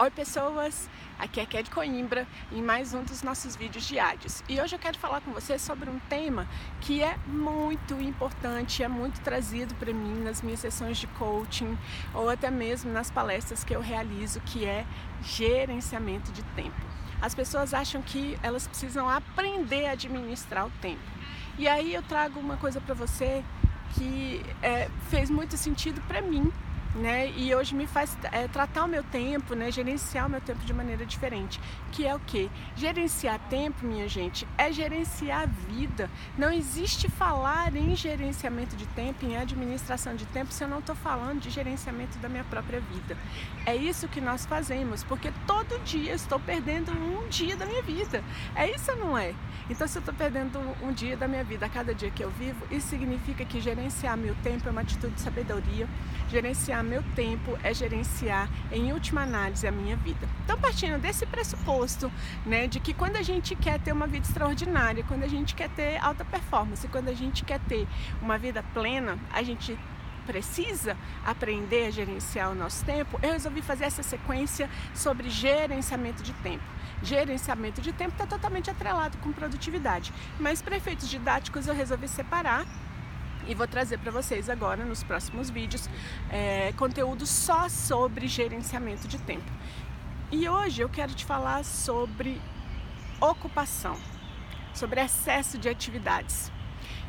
[0.00, 4.44] Oi pessoas, aqui é Kelly Coimbra em mais um dos nossos vídeos diários.
[4.48, 6.46] E hoje eu quero falar com vocês sobre um tema
[6.80, 11.76] que é muito importante, é muito trazido para mim nas minhas sessões de coaching
[12.14, 14.86] ou até mesmo nas palestras que eu realizo, que é
[15.20, 16.80] gerenciamento de tempo.
[17.20, 21.02] As pessoas acham que elas precisam aprender a administrar o tempo.
[21.58, 23.44] E aí eu trago uma coisa para você
[23.96, 26.52] que é, fez muito sentido para mim
[26.94, 27.30] né?
[27.36, 29.70] E hoje me faz é, tratar o meu tempo, né?
[29.70, 31.60] Gerenciar o meu tempo de maneira diferente.
[31.92, 32.50] Que é o que?
[32.76, 36.10] Gerenciar tempo, minha gente, é gerenciar a vida.
[36.36, 40.94] Não existe falar em gerenciamento de tempo, em administração de tempo, se eu não estou
[40.94, 43.16] falando de gerenciamento da minha própria vida.
[43.66, 48.22] É isso que nós fazemos, porque todo dia estou perdendo um dia da minha vida.
[48.54, 49.34] É isso ou não é?
[49.70, 52.30] Então, se eu estou perdendo um dia da minha vida a cada dia que eu
[52.30, 55.86] vivo, isso significa que gerenciar meu tempo é uma atitude de sabedoria.
[56.30, 60.28] Gerenciar meu tempo é gerenciar, em última análise, a minha vida.
[60.44, 62.10] Então, partindo desse pressuposto,
[62.44, 65.68] né, de que quando a gente quer ter uma vida extraordinária, quando a gente quer
[65.70, 67.86] ter alta performance, quando a gente quer ter
[68.20, 69.78] uma vida plena, a gente
[70.26, 70.94] precisa
[71.24, 76.64] aprender a gerenciar o nosso tempo, eu resolvi fazer essa sequência sobre gerenciamento de tempo.
[77.02, 82.66] Gerenciamento de tempo está totalmente atrelado com produtividade, mas para efeitos didáticos eu resolvi separar
[83.48, 85.88] e vou trazer para vocês agora nos próximos vídeos
[86.30, 89.50] é, conteúdo só sobre gerenciamento de tempo.
[90.30, 92.40] E hoje eu quero te falar sobre
[93.18, 93.96] ocupação,
[94.74, 96.52] sobre excesso de atividades.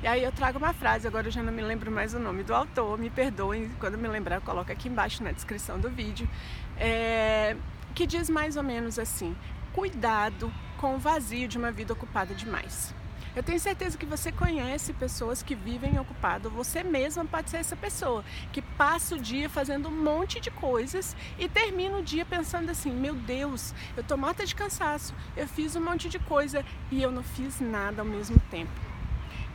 [0.00, 2.44] E aí eu trago uma frase, agora eu já não me lembro mais o nome
[2.44, 6.30] do autor, me perdoem, quando me lembrar eu coloco aqui embaixo na descrição do vídeo,
[6.76, 7.56] é,
[7.96, 9.36] que diz mais ou menos assim:
[9.72, 12.94] cuidado com o vazio de uma vida ocupada demais.
[13.38, 17.76] Eu tenho certeza que você conhece pessoas que vivem ocupado, você mesma pode ser essa
[17.76, 22.68] pessoa que passa o dia fazendo um monte de coisas e termina o dia pensando
[22.68, 27.00] assim: meu Deus, eu tô morta de cansaço, eu fiz um monte de coisa e
[27.00, 28.72] eu não fiz nada ao mesmo tempo.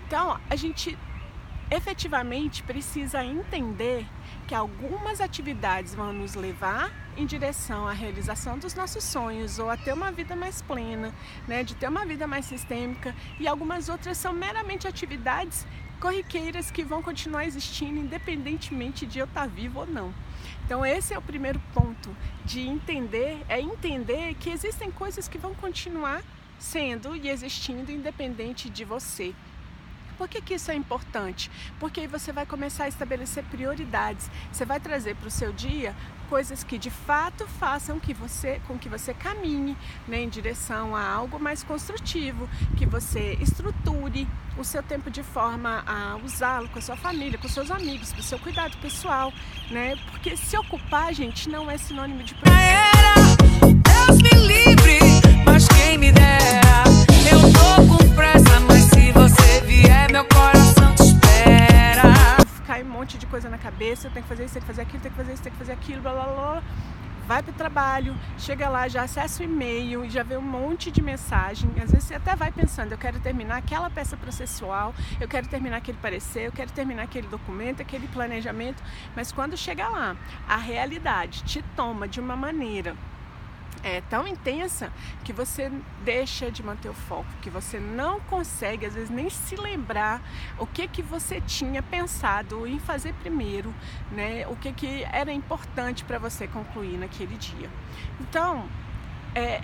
[0.07, 0.97] Então, a gente
[1.73, 4.05] efetivamente precisa entender
[4.47, 9.75] que algumas atividades vão nos levar em direção à realização dos nossos sonhos ou a
[9.75, 11.11] ter uma vida mais plena,
[11.47, 15.65] né, de ter uma vida mais sistêmica e algumas outras são meramente atividades
[15.99, 20.13] corriqueiras que vão continuar existindo independentemente de eu estar vivo ou não.
[20.65, 25.55] Então esse é o primeiro ponto de entender, é entender que existem coisas que vão
[25.55, 26.21] continuar
[26.59, 29.33] sendo e existindo independente de você.
[30.17, 31.49] Por que, que isso é importante?
[31.79, 34.29] Porque aí você vai começar a estabelecer prioridades.
[34.51, 35.95] Você vai trazer para o seu dia
[36.29, 41.05] coisas que de fato façam que você, com que você caminhe né, em direção a
[41.05, 46.81] algo mais construtivo, que você estruture o seu tempo de forma a usá-lo com a
[46.81, 49.33] sua família, com seus amigos, para o seu cuidado pessoal,
[49.69, 49.95] né?
[50.09, 52.35] Porque se ocupar, gente, não é sinônimo de
[54.05, 54.99] Deus me livre,
[55.45, 56.62] mas quem me dera,
[63.13, 65.17] monte de coisa na cabeça, tem que fazer isso, tem que fazer aquilo, tem que
[65.17, 66.63] fazer isso, tem que fazer aquilo, blá blá blá.
[67.27, 70.91] Vai para o trabalho, chega lá, já acessa o e-mail e já vê um monte
[70.91, 71.69] de mensagem.
[71.81, 75.77] Às vezes você até vai pensando, eu quero terminar aquela peça processual, eu quero terminar
[75.77, 78.83] aquele parecer, eu quero terminar aquele documento, aquele planejamento.
[79.15, 80.17] Mas quando chega lá,
[80.49, 82.95] a realidade te toma de uma maneira
[83.83, 84.91] é tão intensa
[85.23, 85.71] que você
[86.03, 90.21] deixa de manter o foco, que você não consegue às vezes nem se lembrar
[90.57, 93.73] o que que você tinha pensado em fazer primeiro,
[94.11, 94.47] né?
[94.47, 97.69] O que que era importante para você concluir naquele dia.
[98.21, 98.65] Então,
[99.35, 99.61] é,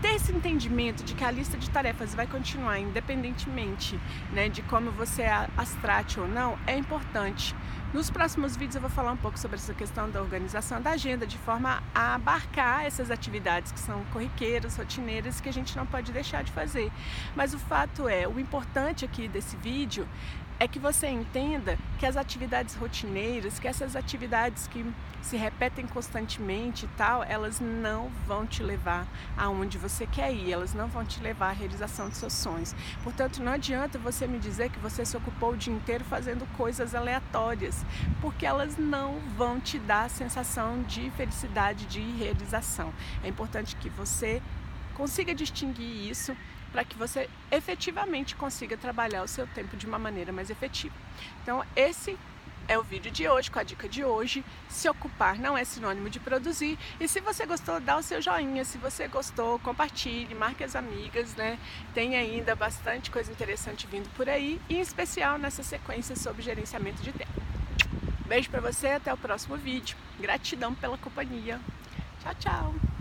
[0.00, 3.98] ter esse entendimento de que a lista de tarefas vai continuar independentemente
[4.32, 5.24] né, de como você
[5.56, 7.54] as trate ou não é importante.
[7.92, 11.26] Nos próximos vídeos eu vou falar um pouco sobre essa questão da organização da agenda
[11.26, 16.12] de forma a abarcar essas atividades que são corriqueiras, rotineiras que a gente não pode
[16.12, 16.90] deixar de fazer.
[17.34, 20.06] Mas o fato é, o importante aqui desse vídeo
[20.58, 24.84] é que você entenda que as atividades rotineiras, que essas atividades que
[25.20, 29.06] se repetem constantemente e tal, elas não vão te levar
[29.36, 32.74] aonde você quer ir, elas não vão te levar à realização dos seus sonhos.
[33.02, 36.94] Portanto, não adianta você me dizer que você se ocupou o dia inteiro fazendo coisas
[36.94, 37.84] aleatórias,
[38.22, 42.94] porque elas não vão te dar a sensação de felicidade, de realização.
[43.22, 44.40] É importante que você
[44.94, 46.34] consiga distinguir isso
[46.76, 50.94] para que você efetivamente consiga trabalhar o seu tempo de uma maneira mais efetiva.
[51.42, 52.18] Então, esse
[52.68, 54.44] é o vídeo de hoje, com a dica de hoje.
[54.68, 56.78] Se ocupar não é sinônimo de produzir.
[57.00, 58.62] E se você gostou, dá o seu joinha.
[58.62, 61.58] Se você gostou, compartilhe, marque as amigas, né?
[61.94, 67.10] Tem ainda bastante coisa interessante vindo por aí, em especial nessa sequência sobre gerenciamento de
[67.10, 67.40] tempo.
[68.26, 69.96] Beijo para você, até o próximo vídeo.
[70.20, 71.58] Gratidão pela companhia.
[72.20, 72.95] Tchau, tchau.